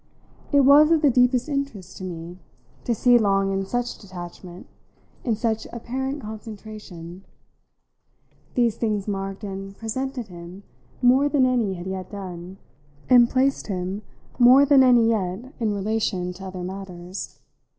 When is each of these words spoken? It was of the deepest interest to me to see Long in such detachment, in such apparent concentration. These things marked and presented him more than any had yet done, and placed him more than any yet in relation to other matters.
It 0.51 0.61
was 0.61 0.89
of 0.89 1.03
the 1.03 1.11
deepest 1.11 1.47
interest 1.47 1.97
to 1.97 2.03
me 2.03 2.39
to 2.85 2.95
see 2.95 3.19
Long 3.19 3.51
in 3.51 3.67
such 3.67 3.99
detachment, 3.99 4.65
in 5.23 5.35
such 5.35 5.67
apparent 5.71 6.23
concentration. 6.23 7.23
These 8.55 8.77
things 8.77 9.07
marked 9.07 9.43
and 9.43 9.77
presented 9.77 10.25
him 10.29 10.63
more 11.03 11.29
than 11.29 11.45
any 11.45 11.75
had 11.75 11.85
yet 11.85 12.09
done, 12.09 12.57
and 13.11 13.29
placed 13.29 13.67
him 13.67 14.01
more 14.39 14.65
than 14.65 14.81
any 14.81 15.07
yet 15.09 15.53
in 15.59 15.71
relation 15.75 16.33
to 16.33 16.45
other 16.45 16.63
matters. 16.63 17.37